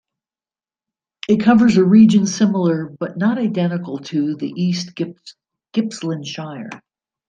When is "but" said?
2.89-3.17